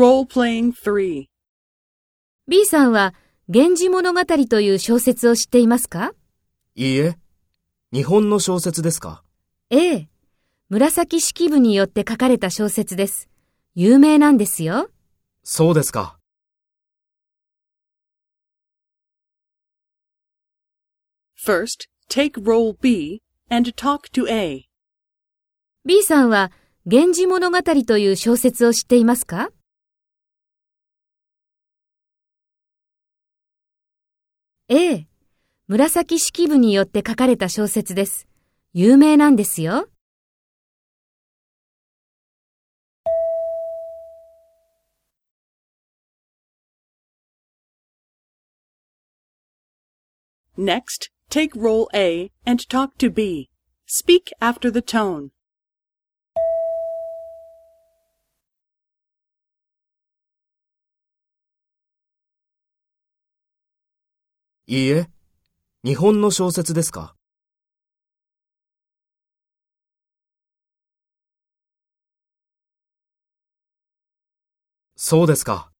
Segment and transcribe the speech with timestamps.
[0.00, 1.26] Role-playing 3.
[2.48, 3.12] B さんは、
[3.48, 6.12] 源氏物語という小説を知っていますか？
[6.74, 7.18] いいえ。
[7.92, 9.22] 日本の小説ですか？
[9.68, 10.08] ええ。
[10.70, 13.28] 紫式部によって書かれた小説です。
[13.74, 14.88] 有名なんですよ。
[15.44, 16.18] そうですか。
[21.44, 23.20] First, take role B
[23.50, 24.64] and talk to A.
[25.84, 26.52] B さんは、
[26.86, 29.50] 源氏物語という小説を知っていますか？
[34.72, 35.06] ええ。
[35.66, 38.28] 紫式部によって書かれた小説です。
[38.72, 39.88] 有名なんですよ。
[50.56, 53.50] Next, take role A and talk to B.
[53.88, 55.30] Speak after the tone.
[64.72, 65.10] いいえ。
[65.82, 67.16] 日本の小説ですか？
[74.94, 75.72] そうですか。